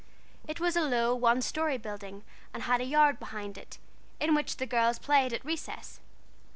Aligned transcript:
It 0.47 0.59
was 0.59 0.75
a 0.75 0.81
low, 0.81 1.13
one 1.13 1.43
story 1.43 1.77
building 1.77 2.23
and 2.55 2.63
had 2.63 2.81
a 2.81 2.85
yard 2.85 3.19
behind 3.19 3.55
it, 3.55 3.77
in 4.19 4.33
which 4.33 4.57
the 4.57 4.65
girls 4.65 4.97
played 4.97 5.31
at 5.31 5.45
recess. 5.45 5.99